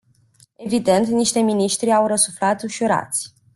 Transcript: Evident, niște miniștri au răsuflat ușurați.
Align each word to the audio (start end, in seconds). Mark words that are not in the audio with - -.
Evident, 0.57 1.07
niște 1.07 1.39
miniștri 1.39 1.91
au 1.91 2.07
răsuflat 2.07 2.63
ușurați. 2.63 3.33